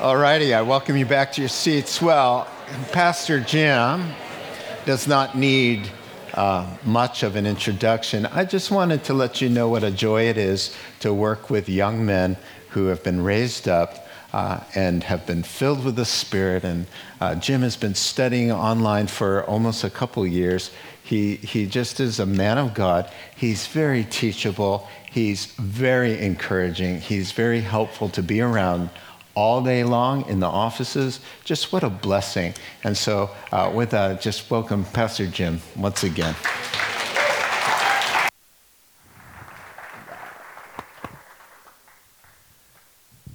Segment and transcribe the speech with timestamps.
[0.00, 2.00] All righty, I welcome you back to your seats.
[2.00, 2.46] Well,
[2.92, 4.12] Pastor Jim
[4.86, 5.90] does not need
[6.34, 8.24] uh, much of an introduction.
[8.26, 11.68] I just wanted to let you know what a joy it is to work with
[11.68, 12.36] young men
[12.68, 16.62] who have been raised up uh, and have been filled with the Spirit.
[16.62, 16.86] And
[17.20, 20.70] uh, Jim has been studying online for almost a couple years.
[21.02, 23.10] He, he just is a man of God.
[23.34, 24.86] He's very teachable.
[25.10, 27.00] He's very encouraging.
[27.00, 28.90] He's very helpful to be around
[29.38, 31.20] all day long in the offices.
[31.44, 32.52] Just what a blessing.
[32.82, 36.34] And so, uh, with that, just welcome Pastor Jim once again.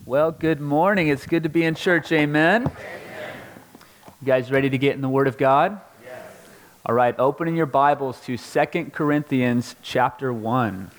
[0.06, 1.08] Well, good morning.
[1.08, 2.12] It's good to be in church.
[2.12, 2.64] Amen.
[2.64, 2.74] Amen.
[4.22, 5.80] You guys ready to get in the Word of God?
[6.04, 6.22] Yes.
[6.86, 10.92] All right, opening your Bibles to Second Corinthians chapter 1.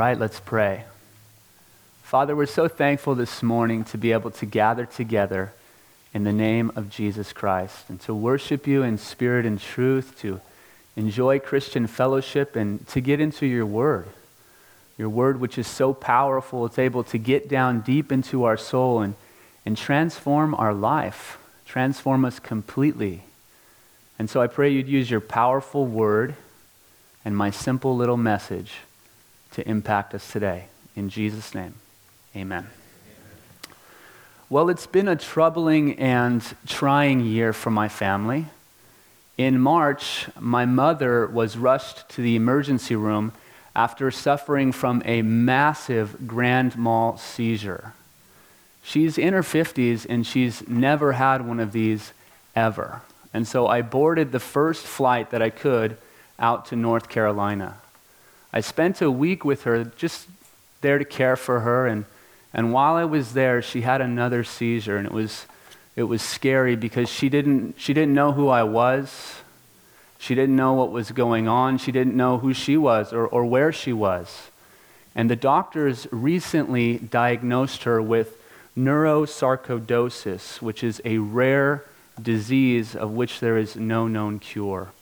[0.00, 0.84] Right, let's pray.
[2.04, 5.52] Father, we're so thankful this morning to be able to gather together
[6.14, 10.40] in the name of Jesus Christ and to worship you in spirit and truth, to
[10.96, 14.08] enjoy Christian fellowship, and to get into your word.
[14.96, 19.00] Your word, which is so powerful, it's able to get down deep into our soul
[19.02, 19.14] and,
[19.66, 23.24] and transform our life, transform us completely.
[24.18, 26.36] And so I pray you'd use your powerful word
[27.22, 28.72] and my simple little message
[29.52, 30.66] to impact us today.
[30.96, 31.74] In Jesus' name,
[32.34, 32.66] amen.
[34.48, 38.46] Well, it's been a troubling and trying year for my family.
[39.38, 43.32] In March, my mother was rushed to the emergency room
[43.74, 47.94] after suffering from a massive grand mal seizure.
[48.82, 52.12] She's in her 50s and she's never had one of these
[52.56, 53.02] ever.
[53.32, 55.96] And so I boarded the first flight that I could
[56.38, 57.79] out to North Carolina.
[58.52, 60.28] I spent a week with her just
[60.80, 61.86] there to care for her.
[61.86, 62.04] And,
[62.52, 64.96] and while I was there, she had another seizure.
[64.96, 65.46] And it was,
[65.96, 69.36] it was scary because she didn't, she didn't know who I was.
[70.18, 71.78] She didn't know what was going on.
[71.78, 74.50] She didn't know who she was or, or where she was.
[75.14, 78.36] And the doctors recently diagnosed her with
[78.76, 81.84] neurosarcoidosis, which is a rare
[82.20, 84.92] disease of which there is no known cure.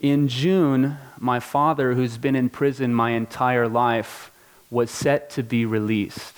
[0.00, 4.30] In June, my father, who's been in prison my entire life,
[4.70, 6.36] was set to be released.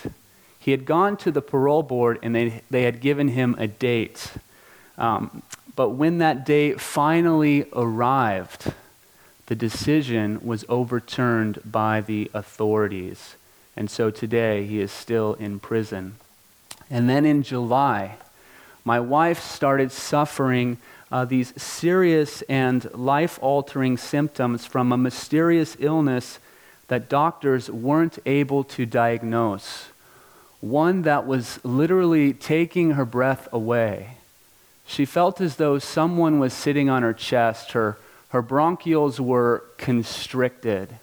[0.59, 4.33] He had gone to the parole board and they, they had given him a date.
[4.99, 5.43] Um,
[5.77, 8.73] but when that date finally arrived,
[9.47, 13.37] the decision was overturned by the authorities.
[13.77, 16.17] And so today he is still in prison.
[16.91, 18.17] And then in July,
[18.85, 20.79] my wife started suffering
[21.13, 26.39] uh, these serious and life altering symptoms from a mysterious illness
[26.89, 29.89] that doctors weren't able to diagnose.
[30.61, 34.17] One that was literally taking her breath away.
[34.87, 37.73] She felt as though someone was sitting on her chest.
[37.73, 37.99] Her,
[38.31, 40.97] her bronchioles were constricted.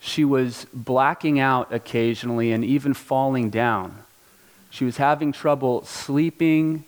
[0.00, 3.98] She was blacking out occasionally and even falling down.
[4.70, 6.84] She was having trouble sleeping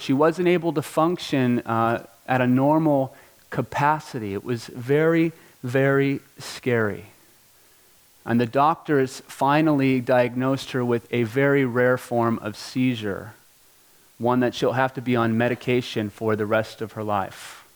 [0.00, 3.14] she wasn't able to function uh, at a normal
[3.50, 4.32] capacity.
[4.32, 7.06] It was very, very scary.
[8.24, 13.34] And the doctors finally diagnosed her with a very rare form of seizure,
[14.18, 17.66] one that she'll have to be on medication for the rest of her life.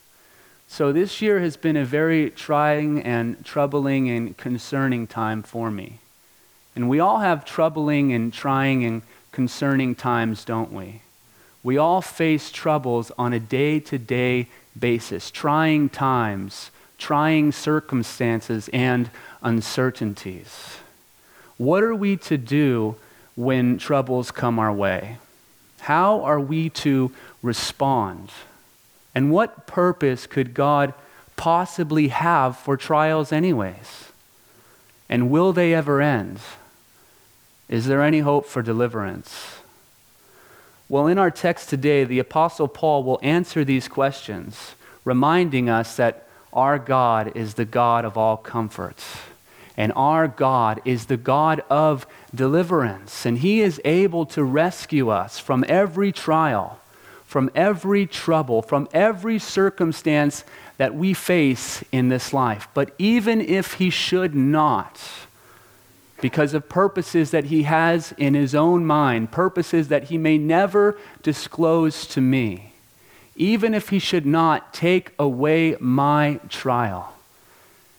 [0.69, 5.99] So this year has been a very trying and troubling and concerning time for me.
[6.75, 11.03] And we all have troubling and trying and concerning times, don't we?
[11.65, 14.49] We all face troubles on a day to day
[14.79, 19.11] basis, trying times, trying circumstances, and
[19.43, 20.77] uncertainties.
[21.57, 22.97] What are we to do
[23.35, 25.17] when troubles come our way?
[25.81, 27.13] How are we to
[27.43, 28.31] respond?
[29.15, 30.93] And what purpose could God
[31.37, 34.13] possibly have for trials, anyways?
[35.09, 36.41] And will they ever end?
[37.69, 39.59] Is there any hope for deliverance?
[40.89, 46.27] Well, in our text today, the Apostle Paul will answer these questions, reminding us that
[46.53, 49.03] our God is the God of all comfort.
[49.77, 53.27] And our God is the God of deliverance.
[53.27, 56.79] And He is able to rescue us from every trial,
[57.25, 60.45] from every trouble, from every circumstance
[60.77, 62.69] that we face in this life.
[62.75, 65.01] But even if he should not,
[66.25, 70.97] because of purposes that he has in his own mind, purposes that he may never
[71.23, 72.73] disclose to me,
[73.37, 77.13] even if he should not take away my trial,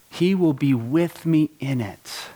[0.09, 2.29] he will be with me in it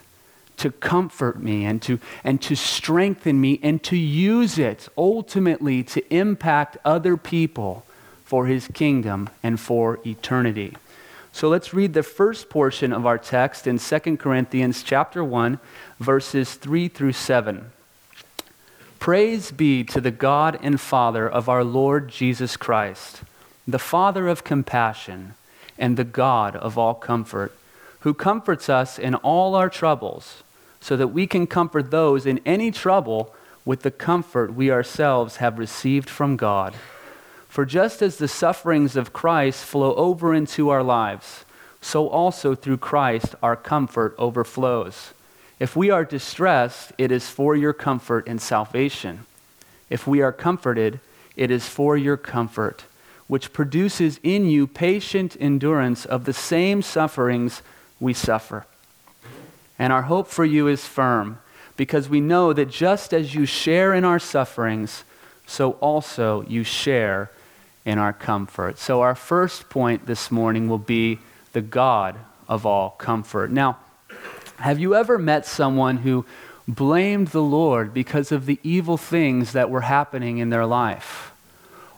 [0.57, 6.07] to comfort me and to, and to strengthen me and to use it ultimately to
[6.13, 7.83] impact other people
[8.23, 10.75] for his kingdom and for eternity.
[11.31, 15.59] So let's read the first portion of our text in 2 Corinthians chapter 1
[15.99, 17.71] verses 3 through 7.
[18.99, 23.21] Praise be to the God and Father of our Lord Jesus Christ,
[23.67, 25.35] the Father of compassion
[25.77, 27.55] and the God of all comfort,
[28.01, 30.43] who comforts us in all our troubles
[30.81, 33.33] so that we can comfort those in any trouble
[33.65, 36.73] with the comfort we ourselves have received from God.
[37.49, 41.45] For just as the sufferings of Christ flow over into our lives,
[41.81, 45.13] so also through Christ our comfort overflows.
[45.59, 49.25] If we are distressed, it is for your comfort and salvation.
[49.89, 50.99] If we are comforted,
[51.35, 52.83] it is for your comfort,
[53.27, 57.63] which produces in you patient endurance of the same sufferings
[57.99, 58.67] we suffer.
[59.79, 61.39] And our hope for you is firm,
[61.77, 65.03] because we know that just as you share in our sufferings,
[65.47, 67.31] so also you share
[67.85, 68.77] in our comfort.
[68.77, 71.19] So, our first point this morning will be
[71.53, 72.17] the God
[72.47, 73.51] of all comfort.
[73.51, 73.77] Now,
[74.57, 76.25] have you ever met someone who
[76.67, 81.31] blamed the Lord because of the evil things that were happening in their life?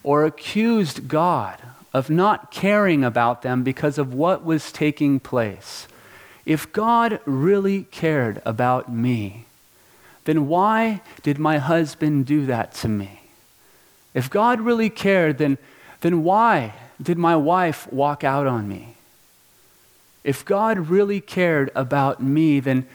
[0.03, 1.59] Or accused God
[1.93, 5.87] of not caring about them because of what was taking place?
[6.45, 9.45] If God really cared about me,
[10.25, 13.21] then why did my husband do that to me?
[14.13, 15.57] If God really cared, then,
[16.01, 18.95] then why did my wife walk out on me?
[20.23, 22.87] If God really cared about me, then,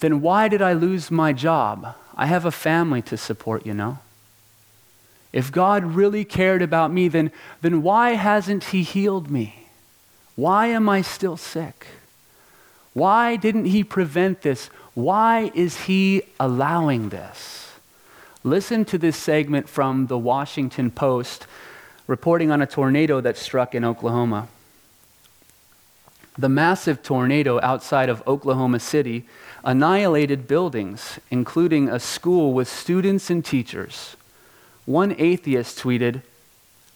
[0.00, 1.94] then why did I lose my job?
[2.14, 3.98] I have a family to support, you know.
[5.32, 7.32] If God really cared about me, then,
[7.62, 9.68] then why hasn't He healed me?
[10.36, 11.86] Why am I still sick?
[12.92, 14.70] Why didn't he prevent this?
[14.94, 17.72] Why is he allowing this?
[18.44, 21.46] Listen to this segment from the Washington Post
[22.06, 24.48] reporting on a tornado that struck in Oklahoma.
[26.36, 29.24] The massive tornado outside of Oklahoma City
[29.64, 34.16] annihilated buildings, including a school with students and teachers.
[34.84, 36.22] One atheist tweeted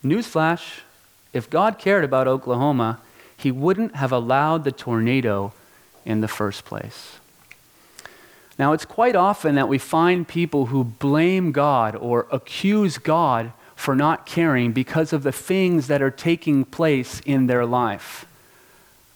[0.05, 0.81] Newsflash,
[1.33, 3.01] if God cared about Oklahoma,
[3.37, 5.53] he wouldn't have allowed the tornado
[6.05, 7.19] in the first place.
[8.59, 13.95] Now, it's quite often that we find people who blame God or accuse God for
[13.95, 18.27] not caring because of the things that are taking place in their life.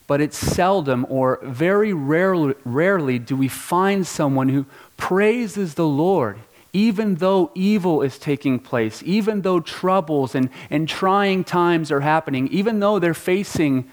[0.06, 4.66] But it's seldom or very rarely, rarely do we find someone who
[4.96, 6.38] praises the Lord
[6.72, 12.48] even though evil is taking place, even though troubles and, and trying times are happening,
[12.48, 13.90] even though they're facing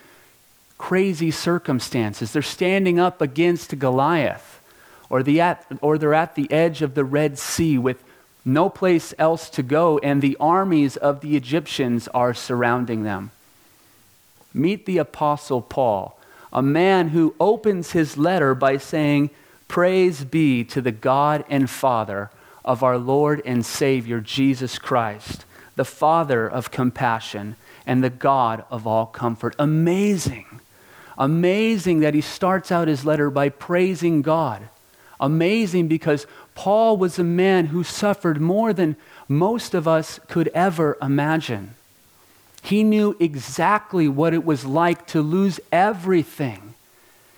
[0.77, 2.31] crazy circumstances.
[2.31, 4.61] They're standing up against Goliath,
[5.09, 8.01] or, the at, or they're at the edge of the Red Sea with
[8.45, 13.31] no place else to go, and the armies of the Egyptians are surrounding them.
[14.53, 16.19] Meet the Apostle Paul,
[16.51, 19.29] a man who opens his letter by saying,
[19.67, 22.31] Praise be to the God and Father
[22.65, 27.55] of our Lord and Savior Jesus Christ, the Father of compassion
[27.85, 29.55] and the God of all comfort.
[29.59, 30.59] Amazing
[31.19, 34.69] Amazing that he starts out his letter by praising God.
[35.19, 36.25] Amazing because
[36.59, 38.97] Paul was a man who suffered more than
[39.29, 41.75] most of us could ever imagine.
[42.61, 46.73] He knew exactly what it was like to lose everything.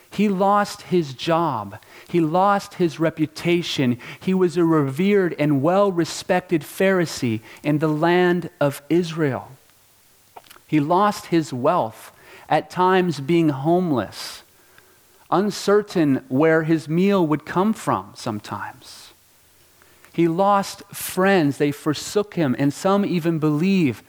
[0.09, 1.77] He lost his job.
[2.09, 3.99] He lost his reputation.
[4.19, 9.51] He was a revered and well respected Pharisee in the land of Israel.
[10.65, 12.11] He lost his wealth
[12.49, 14.41] at times being homeless,
[15.29, 19.00] uncertain where his meal would come from sometimes.
[20.13, 24.03] He lost friends, they forsook him, and some even believe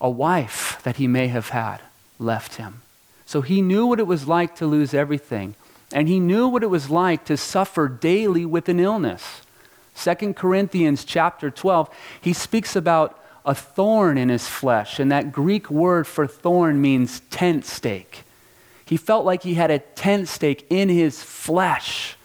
[0.00, 1.80] a wife that he may have had
[2.18, 2.82] left him.
[3.26, 5.54] So he knew what it was like to lose everything,
[5.92, 9.42] and he knew what it was like to suffer daily with an illness.
[9.96, 11.90] 2 Corinthians chapter 12,
[12.20, 14.98] he speaks about a thorn in his flesh.
[14.98, 18.24] And that Greek word for thorn means tent stake.
[18.84, 22.16] He felt like he had a tent stake in his flesh,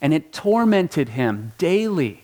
[0.00, 2.23] and it tormented him daily.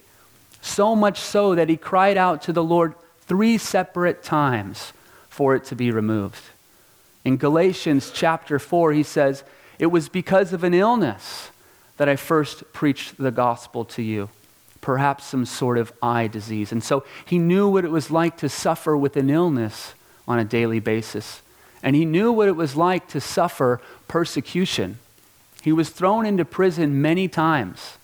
[0.61, 4.93] So much so that he cried out to the Lord three separate times
[5.29, 6.43] for it to be removed.
[7.25, 9.45] In Galatians chapter 4, he says,
[9.79, 11.51] It was because of an illness
[11.97, 14.31] that I first preached the gospel to you,
[14.81, 16.73] perhaps some sort of eye disease.
[16.73, 19.95] And so he knew what it was like to suffer with an illness
[20.27, 21.43] on a daily basis.
[21.83, 24.99] And he knew what it was like to suffer persecution.
[25.63, 27.99] He was thrown into prison many times,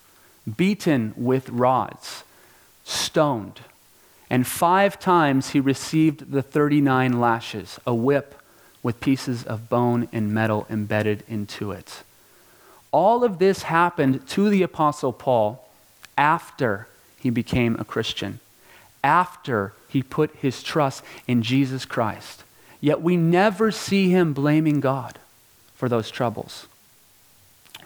[0.57, 2.23] beaten with rods,
[2.87, 3.61] stoned.
[4.31, 8.35] And five times he received the 39 lashes, a whip
[8.83, 12.03] with pieces of bone and metal embedded into it.
[12.93, 15.69] All of this happened to the Apostle Paul
[16.17, 16.87] after
[17.19, 18.41] he became a Christian,
[19.03, 22.45] after he put his trust in Jesus Christ.
[22.81, 25.19] Yet we never see him blaming God
[25.75, 26.69] for those troubles.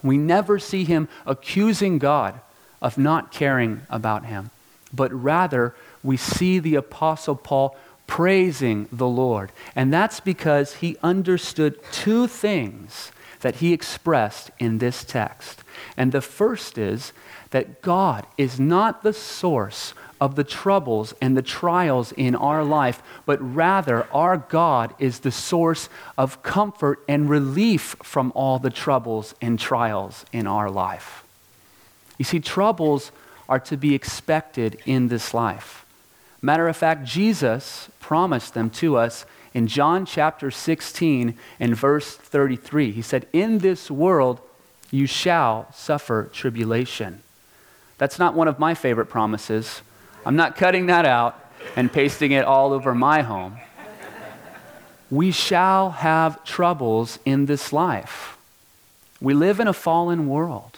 [0.02, 2.40] We never see him accusing God
[2.83, 4.50] of not caring about him,
[4.93, 9.53] but rather we see the Apostle Paul praising the Lord.
[9.77, 15.63] And that's because he understood two things that he expressed in this text.
[15.97, 17.13] And the first is
[17.51, 23.03] that God is not the source of the troubles and the trials in our life,
[23.25, 29.35] but rather our God is the source of comfort and relief from all the troubles
[29.41, 31.25] and trials in our life.
[32.19, 33.13] You see, troubles
[33.50, 35.85] are to be expected in this life.
[36.40, 42.92] Matter of fact, Jesus promised them to us in John chapter 16 and verse 33.
[42.92, 44.40] He said, In this world
[44.90, 47.23] you shall suffer tribulation.
[47.99, 49.83] That's not one of my favorite promises.
[50.25, 51.38] I'm not cutting that out
[51.76, 53.59] and pasting it all over my home.
[55.11, 58.38] We shall have troubles in this life.
[59.21, 60.70] We live in a fallen world.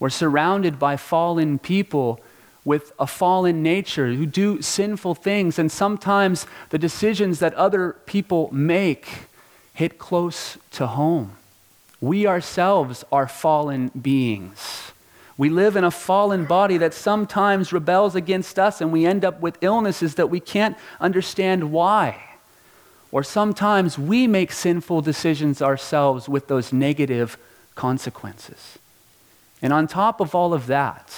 [0.00, 2.20] We're surrounded by fallen people
[2.64, 8.50] with a fallen nature who do sinful things, and sometimes the decisions that other people
[8.52, 9.08] make
[9.72, 11.32] hit close to home.
[12.00, 14.92] We ourselves are fallen beings.
[15.36, 19.40] We live in a fallen body that sometimes rebels against us, and we end up
[19.40, 22.22] with illnesses that we can't understand why.
[23.10, 27.38] Or sometimes we make sinful decisions ourselves with those negative
[27.74, 28.78] consequences.
[29.60, 31.16] And on top of all of that,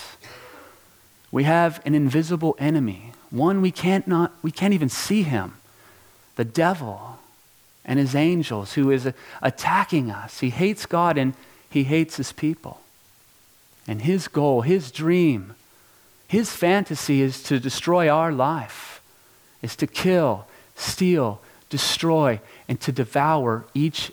[1.30, 5.54] we have an invisible enemy, one we can't, not, we can't even see him,
[6.36, 7.18] the devil
[7.84, 10.40] and his angels who is attacking us.
[10.40, 11.34] He hates God and
[11.68, 12.80] he hates his people.
[13.86, 15.54] And his goal, his dream,
[16.26, 19.00] his fantasy is to destroy our life,
[19.62, 24.12] is to kill, steal, destroy, and to devour each,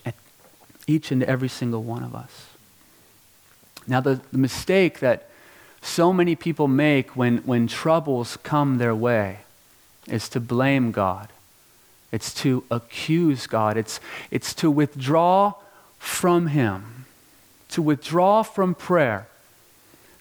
[0.87, 2.46] each and every single one of us.
[3.87, 5.29] Now, the, the mistake that
[5.81, 9.39] so many people make when, when troubles come their way
[10.07, 11.29] is to blame God.
[12.11, 13.77] It's to accuse God.
[13.77, 13.99] It's,
[14.31, 15.53] it's to withdraw
[15.97, 17.05] from Him,
[17.69, 19.27] to withdraw from prayer,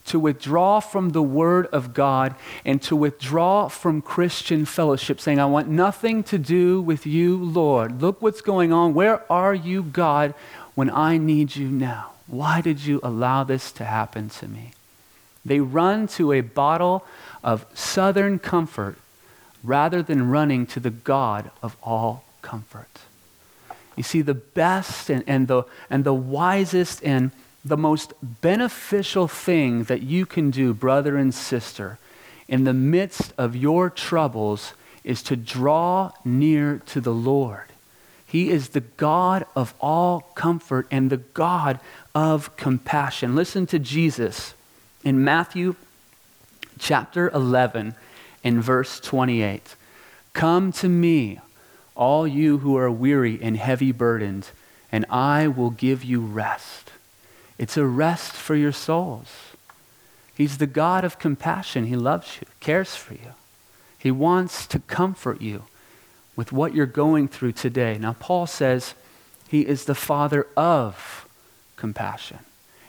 [0.07, 5.47] to withdraw from the Word of God, and to withdraw from Christian fellowship, saying, I
[5.47, 8.01] want nothing to do with you, Lord.
[8.01, 8.95] Look what's going on.
[8.95, 10.35] Where are you, God,
[10.75, 12.16] when I need you now?
[12.27, 14.73] Why did you allow this to happen to me?
[15.45, 17.05] They run to a bottle
[17.45, 18.97] of southern comfort
[19.63, 23.01] rather than running to the God of all comfort.
[23.97, 27.31] You see, the best and, and, the, and the wisest and
[27.65, 31.99] the most beneficial thing that you can do, brother and sister,
[32.47, 37.66] in the midst of your troubles is to draw near to the Lord.
[38.37, 41.81] He is the God of all comfort and the God
[42.15, 43.35] of compassion.
[43.35, 44.53] Listen to Jesus
[45.03, 45.75] in Matthew
[46.79, 47.95] chapter 11
[48.45, 49.75] and verse 28.
[50.35, 51.41] Come to me,
[51.95, 54.51] all you who are weary and heavy burdened,
[54.93, 56.91] and I will give you rest.
[57.57, 59.33] It's a rest for your souls.
[60.35, 61.87] He's the God of compassion.
[61.87, 63.33] He loves you, cares for you.
[63.97, 65.65] He wants to comfort you
[66.37, 67.99] with what you're going through today.
[67.99, 68.95] Now, Paul says
[69.49, 71.27] he is the Father of
[71.77, 72.39] compassion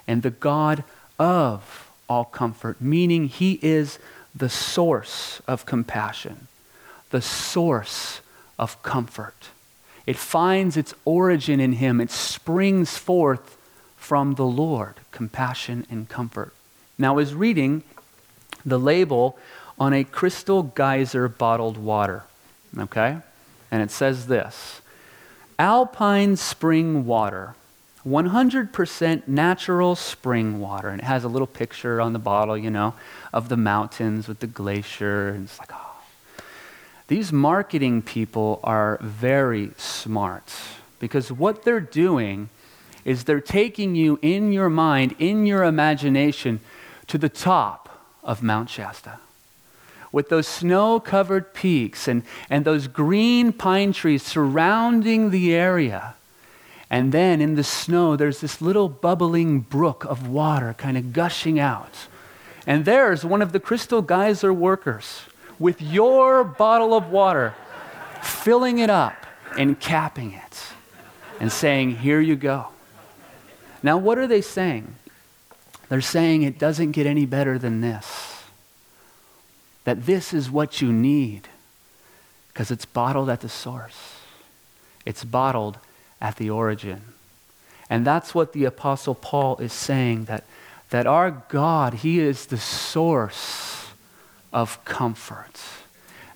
[0.07, 0.83] and the God
[1.19, 3.99] of all comfort, meaning He is
[4.33, 6.47] the source of compassion,
[7.09, 8.21] the source
[8.57, 9.49] of comfort.
[10.05, 13.57] It finds its origin in Him, it springs forth
[13.97, 16.53] from the Lord, compassion and comfort.
[16.97, 17.83] Now, I was reading
[18.65, 19.37] the label
[19.77, 22.23] on a crystal geyser bottled water,
[22.77, 23.17] okay?
[23.71, 24.81] And it says this
[25.59, 27.55] Alpine spring water
[28.07, 30.87] 100% natural spring water.
[30.89, 32.93] And it has a little picture on the bottle, you know,
[33.33, 35.29] of the mountains with the glacier.
[35.29, 35.83] And it's like, oh.
[37.07, 40.53] These marketing people are very smart
[40.99, 42.49] because what they're doing
[43.05, 46.59] is they're taking you in your mind, in your imagination,
[47.07, 49.19] to the top of Mount Shasta.
[50.17, 56.15] With those snow covered peaks and, and those green pine trees surrounding the area.
[56.89, 61.59] And then in the snow, there's this little bubbling brook of water kind of gushing
[61.59, 62.07] out.
[62.65, 65.21] And there's one of the Crystal Geyser workers
[65.59, 67.53] with your bottle of water,
[68.23, 70.63] filling it up and capping it
[71.39, 72.69] and saying, Here you go.
[73.83, 74.95] Now, what are they saying?
[75.89, 78.26] They're saying it doesn't get any better than this.
[79.87, 81.47] That this is what you need
[82.49, 84.19] because it's bottled at the source,
[85.05, 85.77] it's bottled
[86.19, 87.13] at the origin.
[87.89, 90.43] And that's what the Apostle Paul is saying that,
[90.89, 93.87] that our God, He is the source
[94.51, 95.61] of comfort.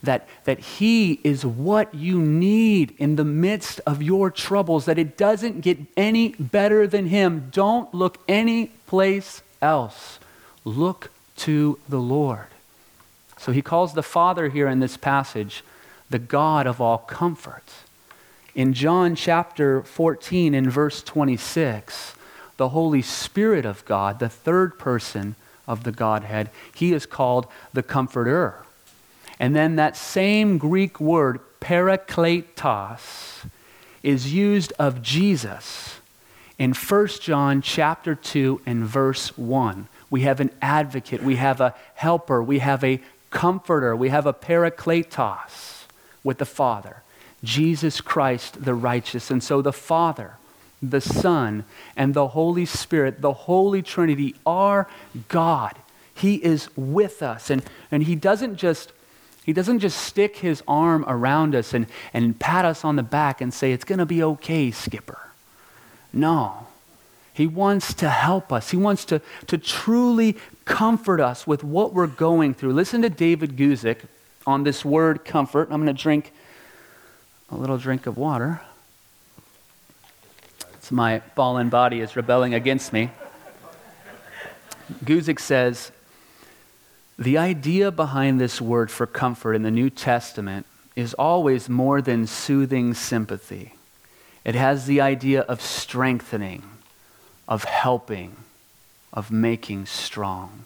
[0.01, 5.17] That, that He is what you need in the midst of your troubles, that it
[5.17, 7.49] doesn't get any better than Him.
[7.51, 10.19] Don't look any place else.
[10.63, 12.47] Look to the Lord.
[13.41, 15.63] So He calls the Father here in this passage
[16.11, 17.63] the God of all comfort.
[18.53, 22.13] In John chapter 14, in verse 26,
[22.57, 25.35] the Holy Spirit of God, the third person
[25.67, 28.63] of the Godhead, he is called the Comforter.
[29.39, 33.47] And then that same Greek word, parakletos,
[34.03, 35.99] is used of Jesus
[36.59, 39.87] in 1 John chapter 2 and verse 1.
[40.11, 44.33] We have an advocate, we have a helper, we have a comforter, we have a
[44.33, 45.85] parakletos
[46.23, 47.01] with the Father.
[47.43, 49.31] Jesus Christ the righteous.
[49.31, 50.35] And so the Father,
[50.81, 54.87] the Son, and the Holy Spirit, the Holy Trinity, are
[55.27, 55.75] God.
[56.13, 57.49] He is with us.
[57.49, 58.93] And, and He doesn't just
[59.43, 63.41] he doesn't just stick his arm around us and, and pat us on the back
[63.41, 65.31] and say, It's going to be okay, Skipper.
[66.13, 66.67] No.
[67.33, 68.71] He wants to help us.
[68.71, 72.73] He wants to, to truly comfort us with what we're going through.
[72.73, 74.01] Listen to David Guzik
[74.45, 75.69] on this word comfort.
[75.71, 76.33] I'm going to drink
[77.49, 78.61] a little drink of water.
[80.73, 83.11] It's my fallen body is rebelling against me.
[85.05, 85.91] Guzik says,
[87.17, 90.65] the idea behind this word for comfort in the New Testament
[90.95, 93.75] is always more than soothing sympathy.
[94.43, 96.63] It has the idea of strengthening,
[97.51, 98.33] of helping,
[99.11, 100.63] of making strong.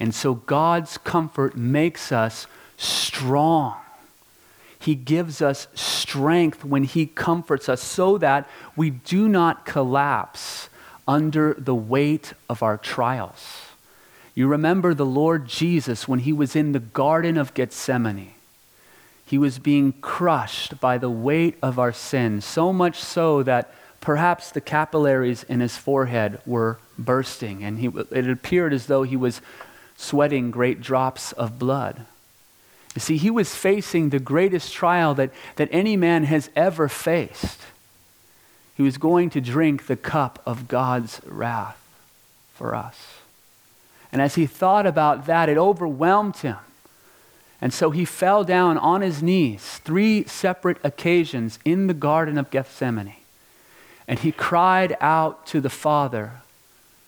[0.00, 2.46] And so God's comfort makes us
[2.78, 3.76] strong.
[4.80, 10.70] He gives us strength when He comforts us so that we do not collapse
[11.06, 13.66] under the weight of our trials.
[14.34, 18.32] You remember the Lord Jesus when He was in the Garden of Gethsemane.
[19.26, 24.50] He was being crushed by the weight of our sin, so much so that perhaps
[24.50, 29.40] the capillaries in his forehead were bursting, and he, it appeared as though he was
[29.96, 32.04] sweating great drops of blood.
[32.94, 37.60] You see, he was facing the greatest trial that, that any man has ever faced.
[38.76, 41.82] He was going to drink the cup of God's wrath
[42.52, 43.18] for us.
[44.12, 46.58] And as he thought about that, it overwhelmed him.
[47.58, 52.50] And so he fell down on his knees three separate occasions in the Garden of
[52.50, 53.14] Gethsemane.
[54.06, 56.42] And he cried out to the Father,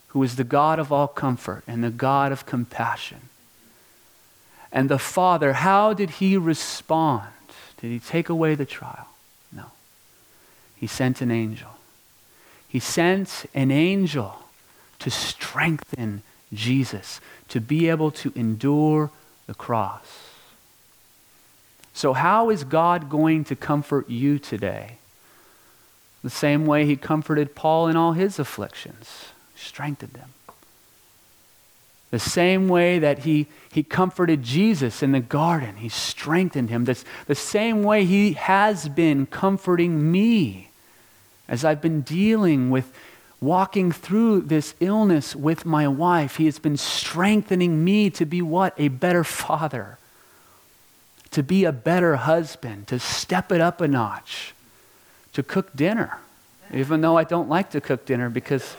[0.09, 3.29] who is the God of all comfort and the God of compassion.
[4.71, 7.27] And the Father, how did he respond?
[7.79, 9.07] Did he take away the trial?
[9.51, 9.65] No.
[10.75, 11.69] He sent an angel.
[12.67, 14.43] He sent an angel
[14.99, 19.11] to strengthen Jesus, to be able to endure
[19.45, 20.27] the cross.
[21.93, 24.97] So, how is God going to comfort you today?
[26.23, 30.33] The same way he comforted Paul in all his afflictions, strengthened him.
[32.09, 36.85] The same way that he, he comforted Jesus in the garden, he strengthened him.
[36.85, 40.69] This, the same way he has been comforting me
[41.47, 42.91] as I've been dealing with
[43.39, 46.37] walking through this illness with my wife.
[46.37, 48.73] He has been strengthening me to be what?
[48.77, 49.97] A better father,
[51.31, 54.53] to be a better husband, to step it up a notch,
[55.37, 56.17] to cook dinner,
[56.73, 58.75] even though I don't like to cook dinner because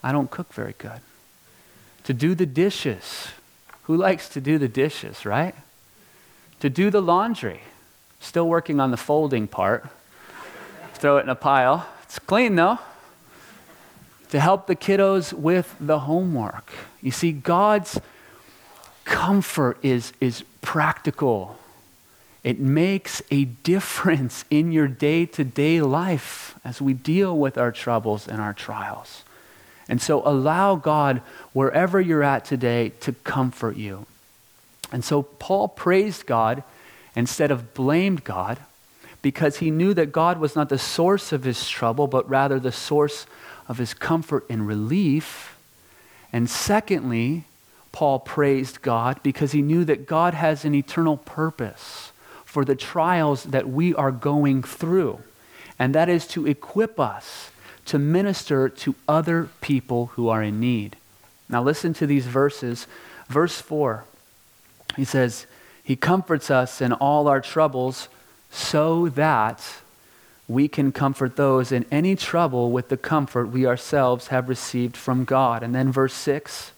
[0.00, 1.00] I don't cook very good
[2.04, 3.30] to do the dishes.
[3.82, 5.56] Who likes to do the dishes, right?
[6.60, 7.62] To do the laundry.
[8.20, 9.88] Still working on the folding part.
[10.94, 11.88] Throw it in a pile.
[12.04, 12.78] It's clean though.
[14.28, 16.70] To help the kiddos with the homework.
[17.02, 18.00] You see, God's
[19.04, 21.58] comfort is, is practical,
[22.48, 27.70] It makes a difference in your day to day life as we deal with our
[27.70, 29.22] troubles and our trials.
[29.86, 31.20] And so allow God,
[31.52, 34.06] wherever you're at today, to comfort you.
[34.90, 36.62] And so Paul praised God
[37.14, 38.56] instead of blamed God
[39.20, 42.72] because he knew that God was not the source of his trouble, but rather the
[42.72, 43.26] source
[43.68, 45.54] of his comfort and relief.
[46.32, 47.44] And secondly,
[47.92, 52.07] Paul praised God because he knew that God has an eternal purpose
[52.48, 55.20] for the trials that we are going through,
[55.78, 57.50] and that is to equip us
[57.84, 60.96] to minister to other people who are in need.
[61.50, 62.86] Now, listen to these verses.
[63.28, 64.04] Verse 4,
[64.96, 65.46] he says,
[65.84, 68.08] He comforts us in all our troubles
[68.50, 69.62] so that
[70.48, 75.26] we can comfort those in any trouble with the comfort we ourselves have received from
[75.26, 75.62] God.
[75.62, 76.72] And then verse 6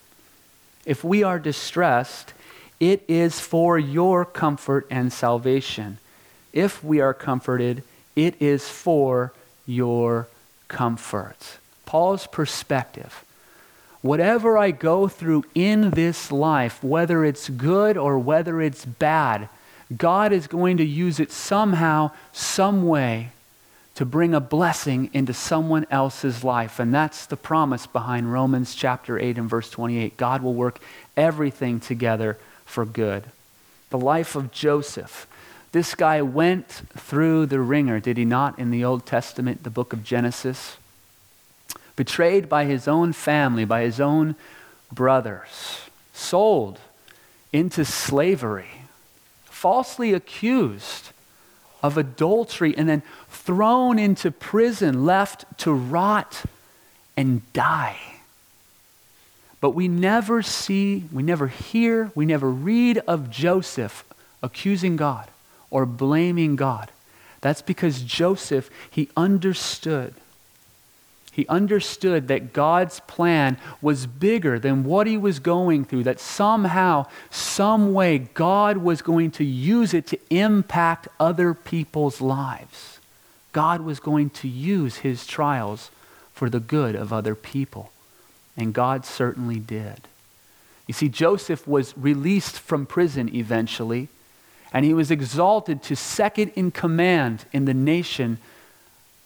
[0.84, 2.32] if we are distressed,
[2.80, 5.98] it is for your comfort and salvation.
[6.52, 7.82] If we are comforted,
[8.16, 9.32] it is for
[9.66, 10.26] your
[10.68, 11.58] comfort.
[11.84, 13.24] Paul's perspective.
[14.00, 19.50] Whatever I go through in this life, whether it's good or whether it's bad,
[19.94, 23.32] God is going to use it somehow, some way
[23.96, 26.80] to bring a blessing into someone else's life.
[26.80, 30.16] And that's the promise behind Romans chapter 8 and verse 28.
[30.16, 30.80] God will work
[31.18, 32.38] everything together
[32.70, 33.24] for good.
[33.90, 35.26] The life of Joseph.
[35.72, 39.92] This guy went through the ringer, did he not, in the Old Testament, the book
[39.92, 40.76] of Genesis?
[41.96, 44.36] Betrayed by his own family, by his own
[44.92, 45.80] brothers,
[46.12, 46.80] sold
[47.52, 48.84] into slavery,
[49.44, 51.10] falsely accused
[51.82, 56.44] of adultery, and then thrown into prison, left to rot
[57.16, 58.19] and die.
[59.60, 64.04] But we never see, we never hear, we never read of Joseph
[64.42, 65.28] accusing God
[65.70, 66.90] or blaming God.
[67.40, 70.14] That's because Joseph, he understood.
[71.32, 77.06] He understood that God's plan was bigger than what he was going through, that somehow,
[77.30, 82.98] some way, God was going to use it to impact other people's lives.
[83.52, 85.90] God was going to use his trials
[86.32, 87.92] for the good of other people.
[88.56, 90.02] And God certainly did.
[90.86, 94.08] You see, Joseph was released from prison eventually,
[94.72, 98.38] and he was exalted to second in command in the nation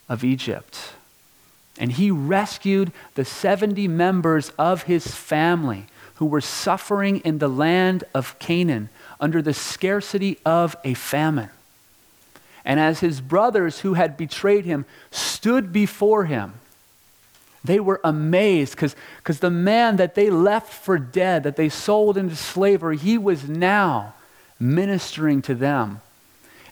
[0.08, 0.92] of Egypt.
[1.78, 8.04] And he rescued the 70 members of his family who were suffering in the land
[8.14, 11.50] of Canaan under the scarcity of a famine.
[12.64, 16.54] And as his brothers who had betrayed him stood before him,
[17.64, 22.36] they were amazed because the man that they left for dead, that they sold into
[22.36, 24.14] slavery, he was now
[24.60, 26.02] ministering to them.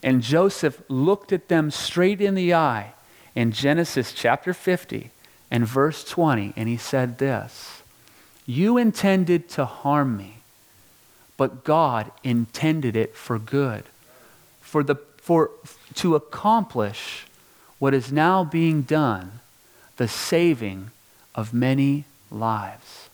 [0.02, 2.92] And Joseph looked at them straight in the eye
[3.34, 5.10] in Genesis chapter 50
[5.50, 7.82] and verse 20, and he said this
[8.44, 10.38] You intended to harm me,
[11.38, 13.84] but God intended it for good,
[14.60, 15.50] for, the, for
[15.94, 17.26] to accomplish
[17.78, 19.40] what is now being done
[19.96, 20.90] the saving
[21.34, 23.08] of many lives.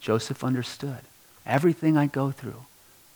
[0.00, 0.98] Joseph understood
[1.46, 2.64] everything I go through.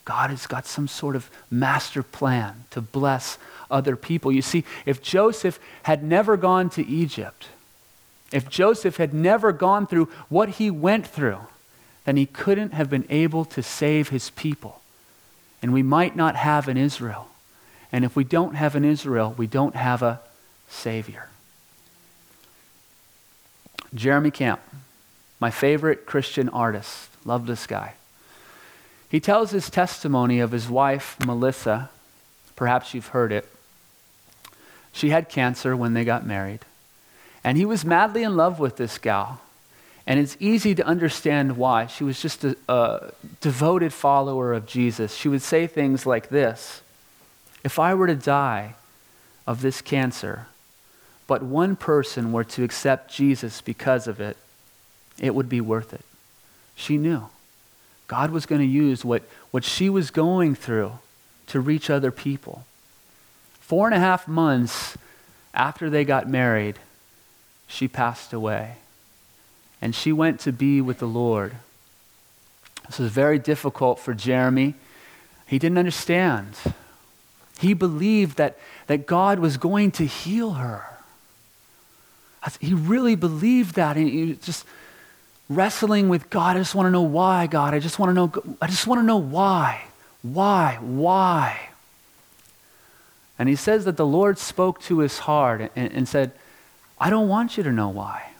[0.04, 3.38] God has got some sort of master plan to bless
[3.70, 4.32] other people.
[4.32, 7.48] You see, if Joseph had never gone to Egypt,
[8.32, 11.38] if Joseph had never gone through what he went through,
[12.04, 14.80] then he couldn't have been able to save his people.
[15.60, 17.28] And we might not have an Israel.
[17.92, 20.20] And if we don't have an Israel, we don't have a
[20.68, 21.28] Savior.
[23.94, 24.60] Jeremy Camp,
[25.40, 27.08] my favorite Christian artist.
[27.24, 27.94] Love this guy.
[29.08, 31.90] He tells his testimony of his wife, Melissa.
[32.56, 33.48] Perhaps you've heard it.
[34.92, 36.60] She had cancer when they got married.
[37.44, 39.40] And he was madly in love with this gal.
[40.06, 41.86] And it's easy to understand why.
[41.86, 45.14] She was just a, a devoted follower of Jesus.
[45.14, 46.82] She would say things like this
[47.62, 48.74] If I were to die
[49.46, 50.46] of this cancer,
[51.32, 54.36] but one person were to accept Jesus because of it,
[55.18, 56.04] it would be worth it.
[56.74, 57.30] She knew
[58.06, 60.98] God was going to use what, what she was going through
[61.46, 62.66] to reach other people.
[63.60, 64.98] Four and a half months
[65.54, 66.78] after they got married,
[67.66, 68.74] she passed away.
[69.80, 71.54] And she went to be with the Lord.
[72.88, 74.74] This was very difficult for Jeremy.
[75.46, 76.56] He didn't understand.
[77.58, 80.91] He believed that, that God was going to heal her.
[82.60, 83.96] He really believed that.
[83.96, 84.64] And he just
[85.48, 86.56] wrestling with God.
[86.56, 87.74] I just want to know why, God.
[87.74, 88.56] I just want to know.
[88.60, 89.84] I just want to know why.
[90.22, 90.78] Why?
[90.80, 91.68] Why?
[93.38, 96.32] And he says that the Lord spoke to his heart and, and said,
[96.98, 98.30] I don't want you to know why.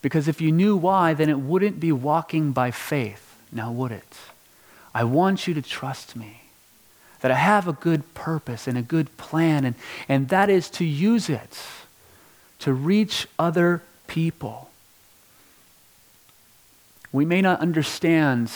[0.00, 4.16] Because if you knew why, then it wouldn't be walking by faith, now would it?
[4.92, 6.42] I want you to trust me,
[7.20, 9.76] that I have a good purpose and a good plan, and,
[10.08, 11.62] and that is to use it
[12.62, 14.70] to reach other people.
[17.12, 18.50] We may not understand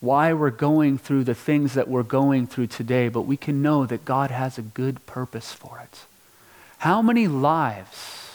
[0.00, 3.84] why we're going through the things that we're going through today, but we can know
[3.84, 6.04] that God has a good purpose for it.
[6.78, 8.30] How many lives,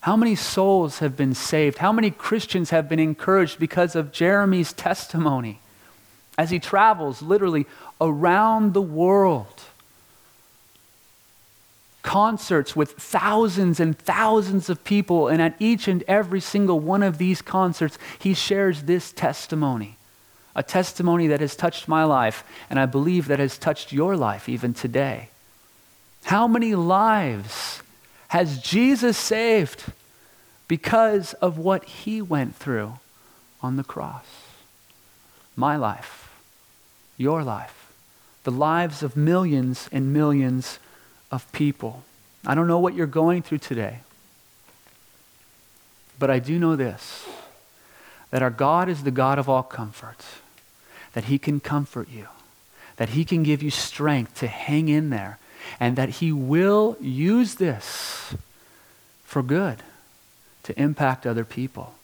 [0.00, 1.78] how many souls have been saved?
[1.78, 5.60] How many Christians have been encouraged because of Jeremy's testimony
[6.36, 7.66] as he travels literally
[8.00, 9.62] around the world?
[12.16, 17.18] Concerts with thousands and thousands of people, and at each and every single one of
[17.18, 19.98] these concerts, he shares this testimony
[20.54, 24.48] a testimony that has touched my life, and I believe that has touched your life
[24.48, 25.28] even today.
[26.24, 27.82] How many lives
[28.28, 29.84] has Jesus saved
[30.68, 32.94] because of what he went through
[33.62, 34.24] on the cross?
[35.54, 36.30] My life,
[37.18, 37.92] your life,
[38.44, 40.78] the lives of millions and millions
[41.30, 42.02] of people.
[42.46, 44.00] I don't know what you're going through today,
[46.18, 47.26] but I do know this
[48.30, 50.24] that our God is the God of all comfort
[51.16, 52.26] that He can comfort you,
[52.96, 55.38] that He can give you strength to hang in there,
[55.80, 58.34] and that He will use this
[59.24, 59.82] for good
[60.64, 61.94] to impact other people.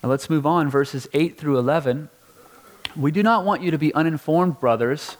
[0.00, 2.08] Now let's move on, verses 8 through 11.
[2.94, 5.16] We do not want you to be uninformed, brothers,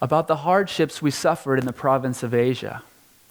[0.00, 2.82] about the hardships we suffered in the province of Asia.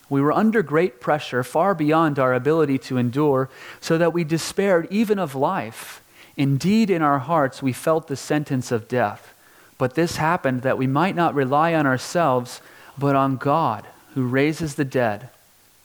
[0.10, 3.50] We were under great pressure, far beyond our ability to endure,
[3.82, 6.02] so that we despaired even of life.
[6.36, 9.34] Indeed, in our hearts, we felt the sentence of death.
[9.78, 12.62] But this happened that we might not rely on ourselves,
[12.98, 15.30] but on God, who raises the dead.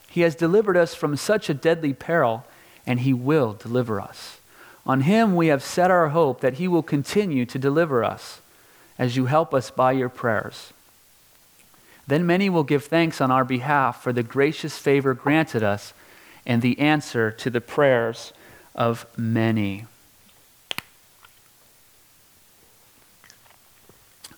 [0.09, 2.45] He has delivered us from such a deadly peril,
[2.87, 4.41] and He will deliver us.
[4.87, 8.41] On Him we have set our hope that He will continue to deliver us,
[8.99, 10.73] as you help us by your prayers.
[12.07, 15.93] Then many will give thanks on our behalf for the gracious favor granted us
[16.47, 18.33] and the answer to the prayers
[18.75, 19.85] of many.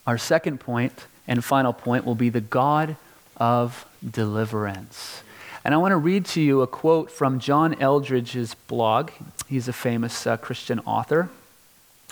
[0.07, 2.97] Our second point and final point will be the God
[3.37, 5.23] of deliverance.
[5.65, 9.11] And I want to read to you a quote from John Eldredge's blog.
[9.47, 11.29] He's a famous uh, Christian author.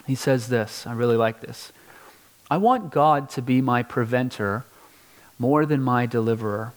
[0.07, 1.73] He says this I really like this.
[2.51, 4.65] I want God to be my preventer
[5.39, 6.73] more than my deliverer,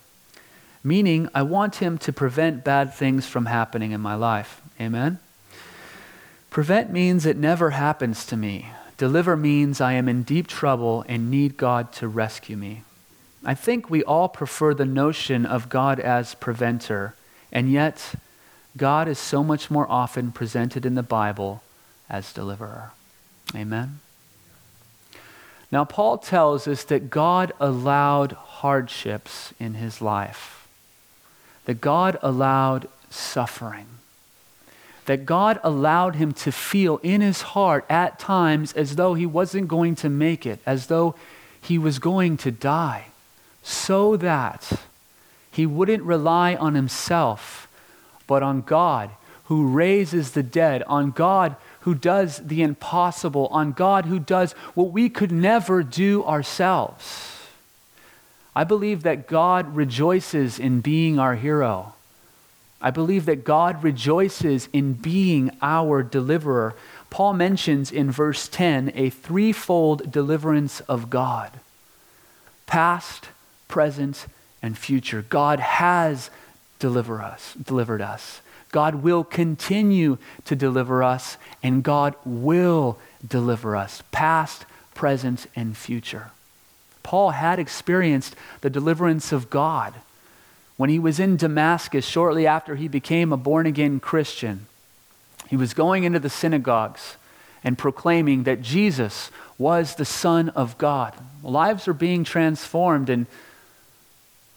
[0.84, 4.62] meaning I want Him to prevent bad things from happening in my life.
[4.80, 5.20] Amen?
[6.50, 8.70] Prevent means it never happens to me.
[8.98, 12.84] Deliver means I am in deep trouble and need God to rescue me.
[13.44, 17.16] I think we all prefer the notion of God as preventer,
[17.52, 18.14] and yet
[18.78, 21.64] God is so much more often presented in the Bible
[22.10, 22.92] as deliverer.
[23.56, 24.02] Amen.
[25.72, 30.68] Now, Paul tells us that God allowed hardships in his life,
[31.66, 33.88] that God allowed suffering
[35.06, 39.68] that God allowed him to feel in his heart at times as though he wasn't
[39.68, 41.16] going to make it, as though
[41.62, 43.08] he was going to die,
[43.64, 44.72] so that
[45.52, 47.68] he wouldn't rely on himself,
[48.28, 49.10] but on God
[49.46, 54.92] who raises the dead, on God who does the impossible, on God who does what
[54.92, 57.38] we could never do ourselves.
[58.56, 61.94] I believe that God rejoices in being our hero.
[62.82, 66.76] I believe that God rejoices in being our deliverer.
[67.10, 71.52] Paul mentions in verse 10 a threefold deliverance of God
[72.66, 73.28] past,
[73.68, 74.28] present,
[74.62, 75.26] and future.
[75.28, 76.30] God has
[76.80, 78.42] deliver us, delivered us.
[78.72, 86.32] God will continue to deliver us, and God will deliver us, past, present, and future.
[87.04, 89.94] Paul had experienced the deliverance of God
[90.82, 94.66] when he was in Damascus shortly after he became a born again Christian,
[95.48, 97.18] he was going into the synagogues
[97.64, 99.30] and proclaiming that Jesus
[99.60, 101.14] was the Son of God.
[101.44, 103.28] Lives are being transformed, and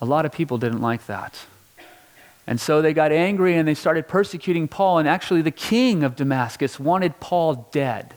[0.01, 1.45] a lot of people didn't like that.
[2.47, 4.99] And so they got angry and they started persecuting Paul.
[4.99, 8.15] And actually, the king of Damascus wanted Paul dead,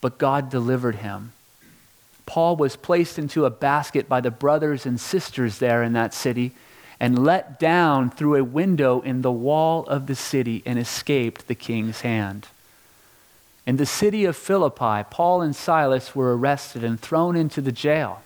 [0.00, 1.32] but God delivered him.
[2.26, 6.52] Paul was placed into a basket by the brothers and sisters there in that city
[7.00, 11.54] and let down through a window in the wall of the city and escaped the
[11.54, 12.46] king's hand.
[13.66, 18.22] In the city of Philippi, Paul and Silas were arrested and thrown into the jail.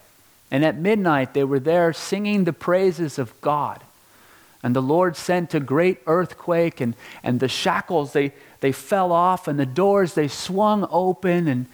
[0.51, 3.83] And at midnight, they were there singing the praises of God.
[4.63, 9.47] And the Lord sent a great earthquake, and, and the shackles, they, they fell off,
[9.47, 11.47] and the doors, they swung open.
[11.47, 11.67] And,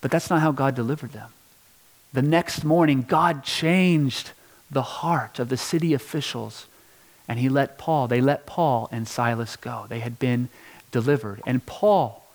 [0.00, 1.30] but that's not how God delivered them.
[2.12, 4.32] The next morning, God changed
[4.70, 6.66] the heart of the city officials,
[7.28, 9.84] and he let Paul, they let Paul and Silas go.
[9.88, 10.48] They had been
[10.90, 11.42] delivered.
[11.46, 12.26] And Paul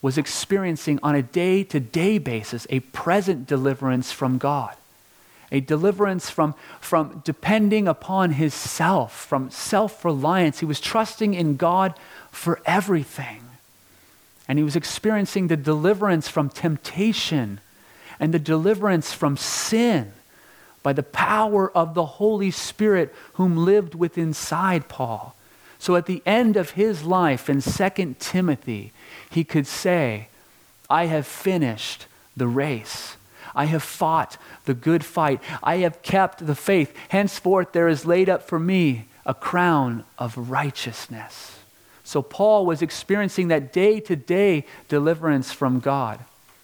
[0.00, 4.74] was experiencing on a day to day basis a present deliverance from God
[5.52, 10.60] a deliverance from, from depending upon his self, from self reliance.
[10.60, 11.94] He was trusting in God
[12.30, 13.42] for everything.
[14.48, 17.60] And he was experiencing the deliverance from temptation
[18.20, 20.12] and the deliverance from sin
[20.82, 25.34] by the power of the Holy Spirit whom lived within inside Paul.
[25.78, 28.92] So at the end of his life in 2 Timothy,
[29.28, 30.28] he could say,
[30.88, 32.06] I have finished
[32.36, 33.16] the race.
[33.56, 35.40] I have fought the good fight.
[35.62, 36.94] I have kept the faith.
[37.08, 41.58] Henceforth, there is laid up for me a crown of righteousness.
[42.04, 46.20] So, Paul was experiencing that day to day deliverance from God.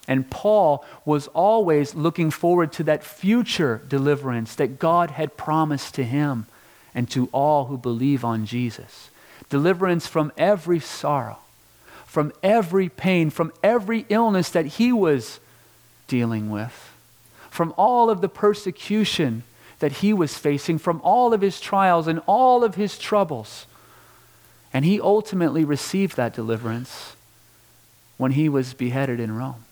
[0.06, 6.04] And Paul was always looking forward to that future deliverance that God had promised to
[6.04, 6.46] him
[6.94, 9.10] and to all who believe on Jesus.
[9.48, 11.38] Deliverance from every sorrow,
[12.06, 15.40] from every pain, from every illness that he was
[16.12, 16.90] dealing with
[17.48, 19.44] from all of the persecution
[19.78, 23.66] that he was facing, from all of his trials and all of his troubles.
[24.74, 27.16] And he ultimately received that deliverance
[28.18, 29.64] when he was beheaded in Rome.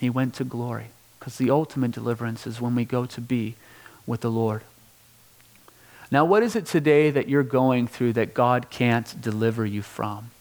[0.00, 0.86] He went to glory
[1.18, 3.54] because the ultimate deliverance is when we go to be
[4.06, 4.62] with the Lord.
[6.10, 10.32] Now, what is it today that you're going through that God can't deliver you from?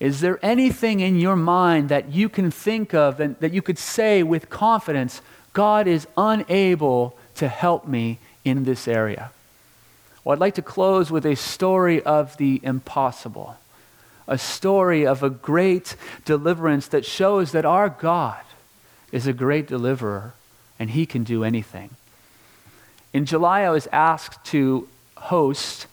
[0.00, 3.78] Is there anything in your mind that you can think of and that you could
[3.78, 5.20] say with confidence,
[5.52, 9.30] God is unable to help me in this area.
[10.22, 13.56] Well, I'd like to close with a story of the impossible,
[14.26, 18.40] a story of a great deliverance that shows that our God
[19.12, 20.34] is a great deliverer
[20.78, 21.90] and he can do anything.
[23.12, 25.86] In July, I was asked to host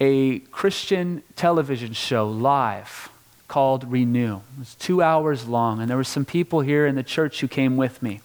[0.00, 3.10] a Christian television show live
[3.52, 4.36] called Renew.
[4.36, 7.48] It was two hours long, and there were some people here in the church who
[7.48, 8.22] came with me.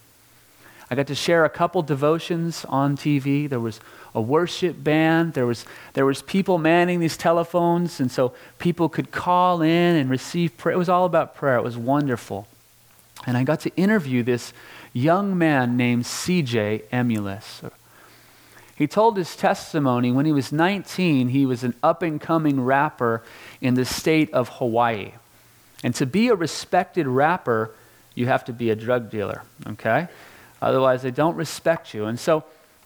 [0.89, 3.49] I got to share a couple devotions on TV.
[3.49, 3.81] There was
[4.15, 5.33] a worship band.
[5.33, 10.09] There was, there was people manning these telephones, and so people could call in and
[10.09, 10.75] receive prayer.
[10.75, 11.57] It was all about prayer.
[11.57, 12.47] It was wonderful.
[13.25, 14.53] And I got to interview this
[14.93, 17.63] young man named CJ Emulus.
[18.77, 23.23] He told his testimony when he was 19, he was an up and coming rapper
[23.59, 25.13] in the state of Hawaii.
[25.83, 27.71] And to be a respected rapper,
[28.13, 30.07] you have to be a drug dealer, okay?
[30.61, 32.05] Otherwise, they don't respect you.
[32.05, 32.43] And so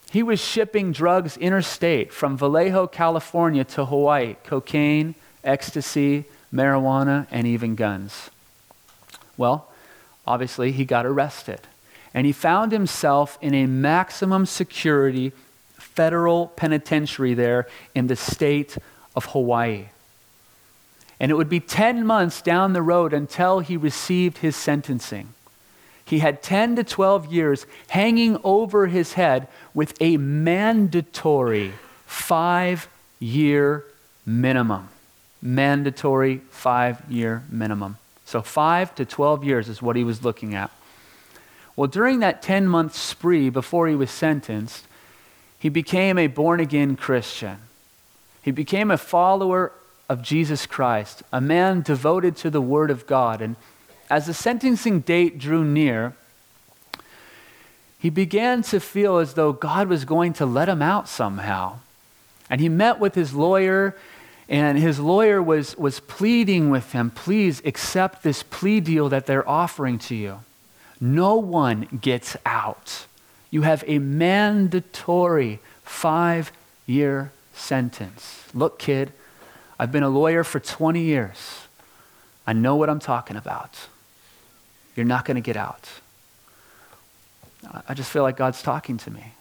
[0.09, 6.23] he was shipping drugs interstate from Vallejo, California to Hawaii cocaine, ecstasy,
[6.53, 8.29] marijuana, and even guns.
[9.35, 9.69] Well,
[10.25, 11.59] obviously, he got arrested.
[12.13, 15.33] And he found himself in a maximum security
[15.95, 18.77] federal penitentiary there in the state
[19.15, 19.85] of Hawaii.
[21.19, 25.33] And it would be 10 months down the road until he received his sentencing
[26.11, 31.71] he had 10 to 12 years hanging over his head with a mandatory
[32.05, 33.85] five year
[34.25, 34.89] minimum.
[35.41, 37.97] Mandatory five year minimum.
[38.25, 40.69] So, five to 12 years is what he was looking at.
[41.77, 44.85] Well, during that 10 month spree before he was sentenced,
[45.61, 47.59] he became a born again Christian.
[48.41, 49.71] He became a follower
[50.09, 53.43] of Jesus Christ, a man devoted to the Word of God.
[53.43, 53.55] And
[54.09, 56.15] as the sentencing date drew near,
[57.99, 61.77] he began to feel as though God was going to let him out somehow.
[62.49, 63.95] And he met with his lawyer,
[64.49, 69.47] and his lawyer was, was pleading with him please accept this plea deal that they're
[69.47, 70.39] offering to you.
[70.99, 73.05] No one gets out.
[73.51, 76.51] You have a mandatory five
[76.87, 78.45] year sentence.
[78.53, 79.11] Look, kid,
[79.77, 81.67] I've been a lawyer for 20 years.
[82.47, 83.87] I know what I'm talking about.
[84.95, 85.89] You're not going to get out.
[87.87, 89.33] I just feel like God's talking to me.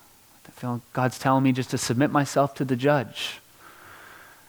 [0.47, 3.41] I feel God's telling me just to submit myself to the judge.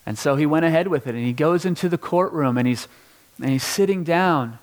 [0.06, 2.88] And so he went ahead with it and he goes into the courtroom and he's,
[3.40, 4.60] and he's sitting down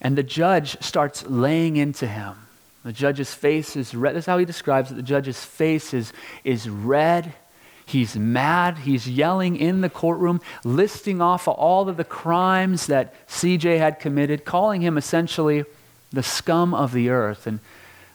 [0.00, 2.41] and the judge starts laying into him.
[2.84, 4.16] The judge's face is red.
[4.16, 4.94] That's how he describes it.
[4.94, 6.12] The judge's face is,
[6.42, 7.34] is red.
[7.86, 8.78] He's mad.
[8.78, 14.44] He's yelling in the courtroom, listing off all of the crimes that CJ had committed,
[14.44, 15.64] calling him essentially
[16.12, 17.46] the scum of the earth.
[17.46, 17.60] And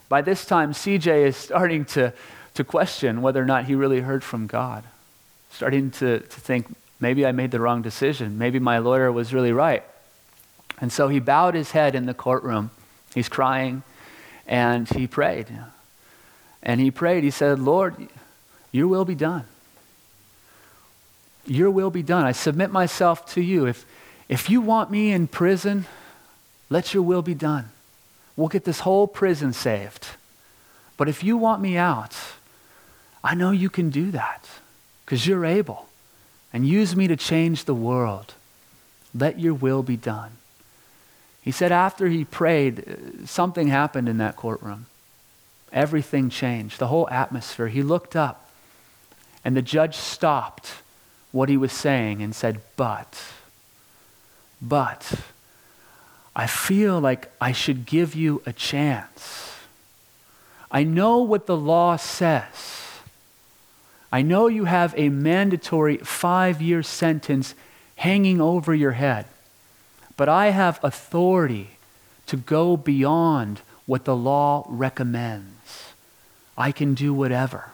[0.09, 2.13] By this time, CJ is starting to,
[2.55, 4.84] to question whether or not he really heard from God,
[5.51, 6.68] starting to, to think,
[6.99, 8.38] maybe I made the wrong decision.
[8.38, 9.84] Maybe my lawyer was really right.
[10.80, 12.72] And so he bowed his head in the courtroom.
[13.13, 13.84] He's crying,
[14.47, 15.47] and he prayed.
[16.63, 17.95] And he prayed, he said, Lord,
[18.71, 19.45] your will be done.
[21.45, 22.25] Your will be done.
[22.25, 23.65] I submit myself to you.
[23.65, 23.85] If,
[24.27, 25.85] if you want me in prison,
[26.69, 27.69] let your will be done.
[28.35, 30.07] We'll get this whole prison saved.
[30.97, 32.15] But if you want me out,
[33.23, 34.47] I know you can do that
[35.05, 35.87] because you're able.
[36.53, 38.33] And use me to change the world.
[39.13, 40.31] Let your will be done.
[41.47, 44.87] He said after he prayed, uh, something happened in that courtroom.
[45.71, 47.69] Everything changed, the whole atmosphere.
[47.69, 48.51] He looked up,
[49.45, 50.73] and the judge stopped
[51.31, 53.23] what he was saying and said, But,
[54.61, 55.21] but,
[56.35, 59.55] I feel like I should give you a chance.
[60.69, 62.89] I know what the law says.
[64.11, 67.55] I know you have a mandatory five year sentence
[67.95, 69.27] hanging over your head,
[70.18, 71.70] but I have authority
[72.26, 75.93] to go beyond what the law recommends.
[76.57, 77.72] I can do whatever.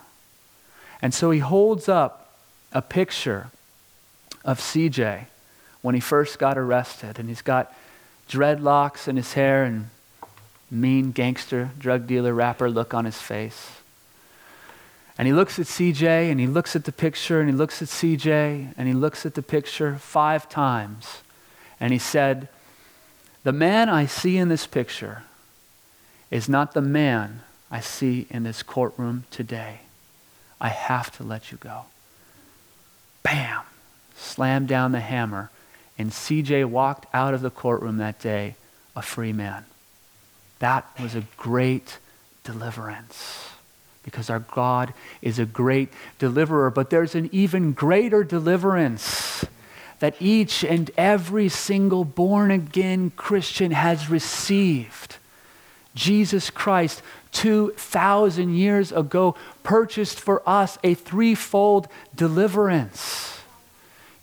[1.02, 2.38] And so he holds up
[2.72, 3.48] a picture
[4.46, 5.26] of CJ
[5.82, 7.74] when he first got arrested, and he's got
[8.30, 9.90] dreadlocks in his hair and
[10.70, 13.72] mean gangster, drug dealer, rapper look on his face.
[15.18, 17.88] And he looks at CJ and he looks at the picture and he looks at
[17.88, 21.22] CJ and he looks at the picture five times.
[21.80, 22.50] And he said,
[23.44, 25.24] The man I see in this picture
[26.32, 29.82] is not the man I see in this courtroom today.
[30.60, 31.86] I have to let you go.
[33.24, 33.62] Bam!
[34.16, 35.50] Slammed down the hammer.
[35.98, 38.56] And CJ walked out of the courtroom that day
[38.96, 39.66] a free man.
[40.60, 41.98] That was a great
[42.44, 43.50] deliverance
[44.04, 46.70] because our God is a great deliverer.
[46.70, 49.46] But there's an even greater deliverance
[50.04, 55.16] that each and every single born again Christian has received.
[55.96, 57.02] Jesus Christ,
[57.32, 59.34] 2,000 years ago,
[59.64, 63.40] purchased for us a threefold deliverance.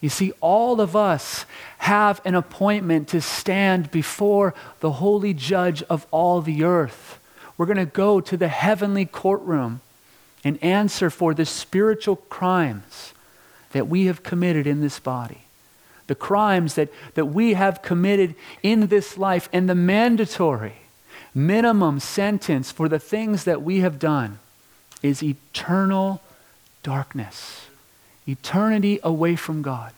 [0.02, 1.46] You see, all of us
[1.78, 7.18] have an appointment to stand before the holy judge of all the earth.
[7.56, 9.80] We're going to go to the heavenly courtroom
[10.44, 13.14] and answer for the spiritual crimes
[13.70, 15.46] that we have committed in this body,
[16.10, 18.34] the crimes that, that we have committed
[18.64, 20.74] in this life, and the mandatory
[21.32, 24.40] minimum sentence for the things that we have done
[25.04, 26.20] is eternal
[26.82, 27.68] darkness,
[28.26, 29.92] eternity away from God,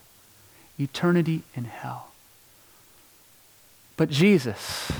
[0.78, 2.08] eternity in hell.
[3.96, 4.92] But Jesus,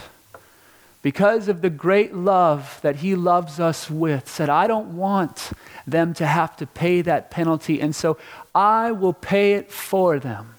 [1.02, 5.50] because of the great love that he loves us with, said, I don't want
[5.86, 8.16] them to have to pay that penalty, and so
[8.54, 10.54] I will pay it for them.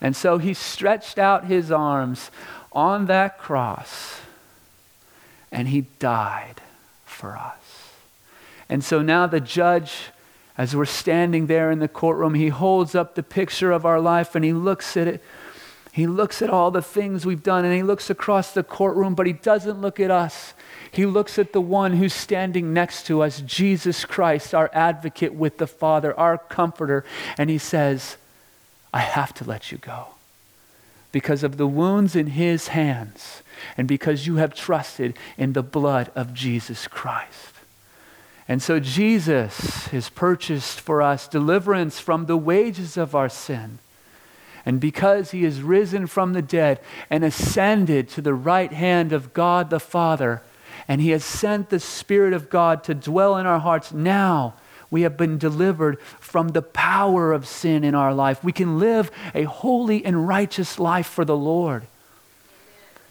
[0.00, 2.30] And so he stretched out his arms
[2.72, 4.20] on that cross
[5.52, 6.60] and he died
[7.04, 7.92] for us.
[8.68, 10.10] And so now the judge,
[10.56, 14.34] as we're standing there in the courtroom, he holds up the picture of our life
[14.34, 15.22] and he looks at it
[15.92, 19.26] he looks at all the things we've done and he looks across the courtroom, but
[19.26, 20.54] he doesn't look at us.
[20.92, 25.58] He looks at the one who's standing next to us, Jesus Christ, our advocate with
[25.58, 27.04] the Father, our comforter,
[27.36, 28.16] and he says,
[28.92, 30.08] I have to let you go
[31.12, 33.42] because of the wounds in his hands
[33.76, 37.54] and because you have trusted in the blood of Jesus Christ.
[38.48, 43.78] And so Jesus has purchased for us deliverance from the wages of our sin
[44.66, 49.32] and because he is risen from the dead and ascended to the right hand of
[49.32, 50.42] God the Father,
[50.86, 54.54] and he has sent the Spirit of God to dwell in our hearts, now
[54.90, 58.42] we have been delivered from the power of sin in our life.
[58.42, 61.84] We can live a holy and righteous life for the Lord.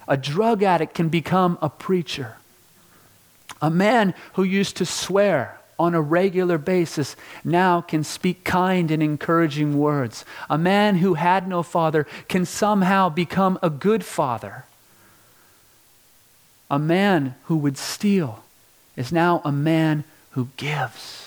[0.07, 2.35] A drug addict can become a preacher.
[3.61, 9.01] A man who used to swear on a regular basis now can speak kind and
[9.01, 10.25] encouraging words.
[10.49, 14.65] A man who had no father can somehow become a good father.
[16.69, 18.43] A man who would steal
[18.97, 21.18] is now a man who gives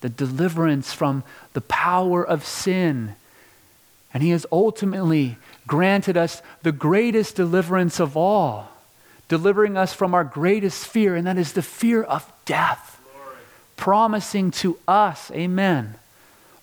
[0.00, 3.14] the deliverance from the power of sin.
[4.12, 5.36] And he has ultimately
[5.66, 8.68] granted us the greatest deliverance of all,
[9.28, 13.00] delivering us from our greatest fear, and that is the fear of death
[13.80, 15.94] promising to us, amen,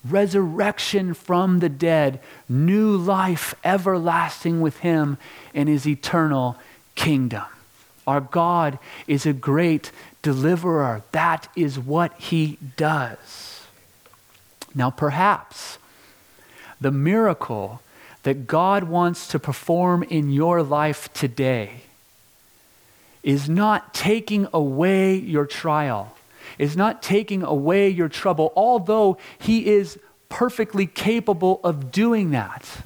[0.08, 5.18] resurrection from the dead, new life everlasting with Him
[5.52, 6.58] in His eternal
[6.94, 7.44] kingdom.
[8.06, 8.78] Our God
[9.08, 9.92] is a great
[10.28, 11.04] deliverer.
[11.14, 13.62] That is what he does.
[14.76, 15.78] Now, perhaps
[16.82, 17.82] the miracle
[18.24, 21.84] that God wants to perform in your life today
[23.24, 26.18] is not taking away your trial,
[26.58, 29.98] is not taking away your trouble, although He is
[30.28, 32.82] perfectly capable of doing that.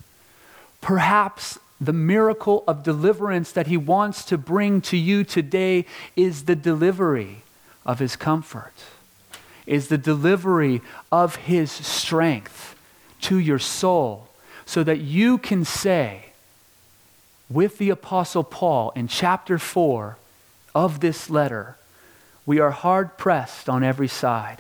[0.80, 6.56] Perhaps the miracle of deliverance that He wants to bring to you today is the
[6.56, 7.42] delivery
[7.84, 8.74] of His comfort,
[9.66, 12.76] is the delivery of His strength
[13.22, 14.28] to your soul,
[14.66, 16.26] so that you can say,
[17.50, 20.18] with the Apostle Paul in chapter 4,
[20.74, 21.76] of this letter,
[22.46, 24.60] we are hard pressed on every side,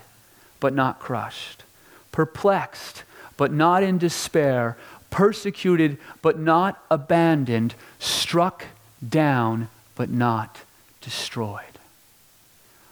[0.59, 1.63] but not crushed,
[2.11, 3.03] perplexed,
[3.37, 4.77] but not in despair,
[5.11, 8.65] persecuted, but not abandoned, struck
[9.07, 10.61] down, but not
[11.01, 11.61] destroyed.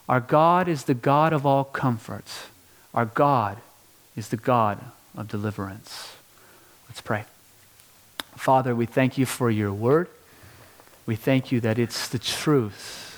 [0.07, 2.47] Our God is the God of all comforts.
[2.93, 3.57] Our God
[4.15, 4.80] is the God
[5.17, 6.15] of deliverance.
[6.88, 7.26] Let's pray.
[8.36, 10.07] Father, we thank you for your word.
[11.07, 13.09] We thank you that it's the truth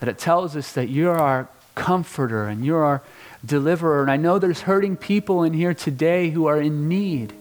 [0.00, 3.02] that it tells us that you're our comforter and you're our
[3.44, 4.02] deliverer.
[4.02, 7.32] And I know there's hurting people in here today who are in need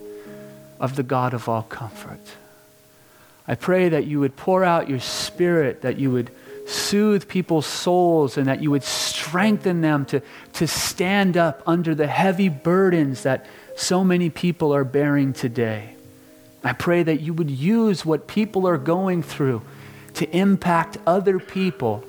[0.80, 2.20] of the God of all comfort.
[3.48, 6.32] I pray that you would pour out your spirit, that you would
[6.66, 10.22] soothe people's souls, and that you would strengthen them to,
[10.54, 13.46] to stand up under the heavy burdens that
[13.78, 15.96] so many people are bearing today.
[16.64, 19.62] I pray that you would use what people are going through
[20.16, 22.04] to impact other people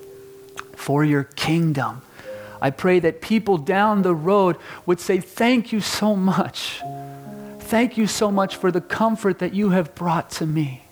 [0.74, 2.02] for your kingdom.
[2.60, 4.56] I pray that people down the road
[4.86, 6.80] would say, Thank you so much.
[7.68, 10.84] Thank you so much for the comfort that you have brought to me.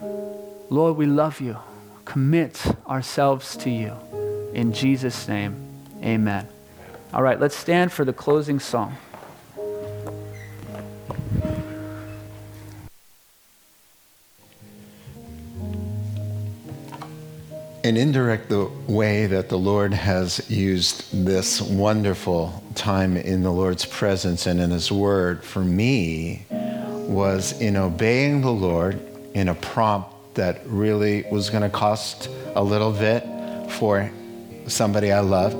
[0.00, 1.58] Lord, we love you.
[2.06, 3.92] Commit ourselves to you.
[4.54, 5.54] In Jesus' name,
[6.02, 6.48] amen.
[7.12, 8.96] All right, let's stand for the closing song.
[17.84, 23.84] An indirect the way that the Lord has used this wonderful time in the Lord's
[23.84, 29.00] presence and in His Word for me was in obeying the Lord
[29.34, 33.26] in a prompt that really was going to cost a little bit
[33.72, 34.10] for
[34.68, 35.52] somebody I love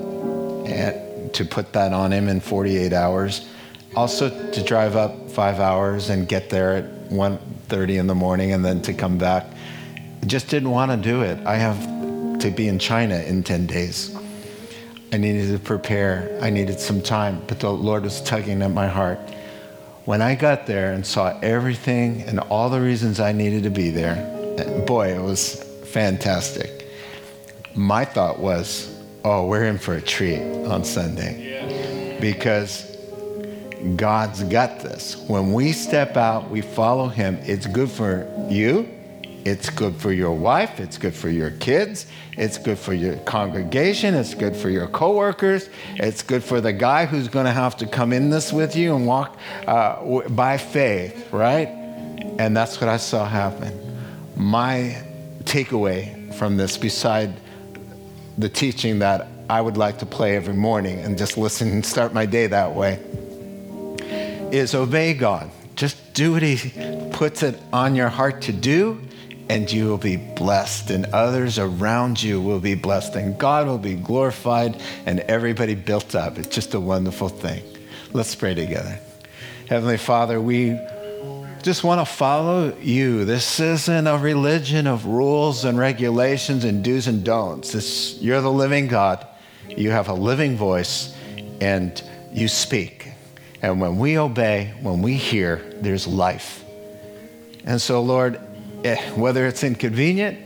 [0.66, 3.48] and to put that on him in 48 hours.
[3.96, 8.64] Also to drive up five hours and get there at 1.30 in the morning and
[8.64, 9.46] then to come back.
[10.26, 11.44] Just didn't want to do it.
[11.44, 11.76] I have
[12.42, 14.16] to be in China in 10 days.
[15.12, 16.38] I needed to prepare.
[16.40, 19.18] I needed some time, but the Lord was tugging at my heart.
[20.06, 23.90] When I got there and saw everything and all the reasons I needed to be
[23.90, 24.16] there,
[24.86, 26.88] boy, it was fantastic.
[27.74, 32.18] My thought was, oh, we're in for a treat on Sunday.
[32.20, 32.96] Because
[33.96, 35.16] God's got this.
[35.28, 38.88] When we step out, we follow Him, it's good for you,
[39.44, 44.14] it's good for your wife, it's good for your kids, it's good for your congregation,
[44.14, 47.86] it's good for your coworkers, it's good for the guy who's going to have to
[47.86, 49.36] come in this with you and walk
[49.66, 51.68] uh, by faith, right?
[52.38, 53.78] And that's what I saw happen.
[54.36, 55.02] My
[55.44, 57.34] takeaway from this, beside
[58.38, 62.14] the teaching that I would like to play every morning and just listen and start
[62.14, 63.00] my day that way,
[64.52, 65.50] is obey God.
[65.74, 66.70] Just do what He
[67.10, 69.00] puts it on your heart to do
[69.48, 73.78] and you will be blessed, and others around you will be blessed, and God will
[73.78, 76.38] be glorified, and everybody built up.
[76.38, 77.62] It's just a wonderful thing.
[78.12, 78.98] Let's pray together.
[79.68, 80.78] Heavenly Father, we
[81.62, 83.24] just want to follow you.
[83.24, 88.18] This isn't a religion of rules and regulations and do's and don'ts.
[88.20, 89.26] You're the living God.
[89.68, 91.14] You have a living voice,
[91.60, 93.08] and you speak.
[93.62, 96.64] And when we obey, when we hear, there's life.
[97.64, 98.40] And so, Lord,
[99.14, 100.38] whether it's inconvenient,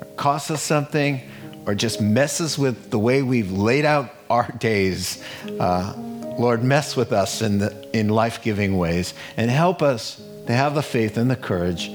[0.00, 1.20] or costs us something,
[1.66, 5.22] or just messes with the way we've laid out our days,
[5.60, 5.94] uh,
[6.38, 7.62] Lord, mess with us in,
[7.92, 11.90] in life giving ways and help us to have the faith and the courage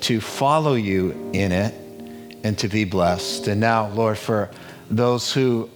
[0.00, 1.74] to follow you in it
[2.44, 3.48] and to be blessed.
[3.48, 4.50] And now, Lord, for
[4.90, 5.70] those who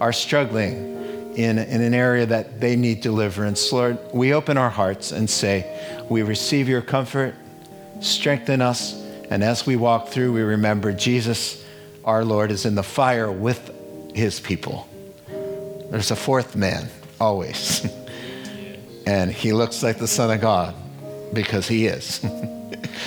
[0.00, 0.90] are struggling
[1.36, 6.04] in, in an area that they need deliverance, Lord, we open our hearts and say,
[6.10, 7.34] We receive your comfort
[8.02, 8.94] strengthen us.
[9.30, 11.64] And as we walk through, we remember Jesus,
[12.04, 13.70] our Lord, is in the fire with
[14.14, 14.86] his people.
[15.90, 16.88] There's a fourth man,
[17.20, 17.86] always.
[19.06, 20.74] and he looks like the Son of God
[21.32, 22.24] because he is.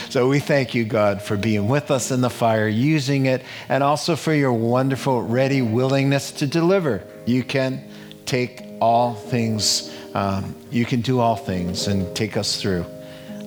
[0.10, 3.84] So we thank you, God, for being with us in the fire, using it, and
[3.84, 7.04] also for your wonderful, ready willingness to deliver.
[7.26, 7.84] You can
[8.26, 12.86] take all things, um, you can do all things and take us through.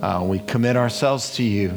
[0.03, 1.71] Uh, we commit ourselves to you.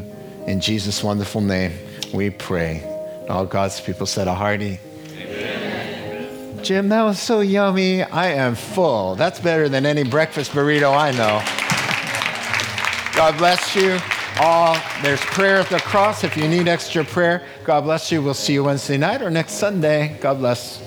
[0.48, 1.74] In Jesus' wonderful name,
[2.14, 2.84] we pray.
[3.30, 4.80] All God's people said a hearty.
[5.18, 6.64] Amen.
[6.64, 8.04] Jim, that was so yummy.
[8.04, 9.16] I am full.
[9.16, 11.42] That's better than any breakfast burrito I know.
[13.16, 14.00] God bless you
[14.40, 14.78] all.
[15.02, 17.44] There's prayer at the cross if you need extra prayer.
[17.64, 18.22] God bless you.
[18.22, 20.18] We'll see you Wednesday night or next Sunday.
[20.22, 20.82] God bless.